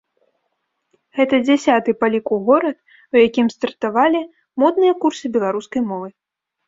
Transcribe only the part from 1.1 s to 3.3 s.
Гэта дзясяты па ліку горад, у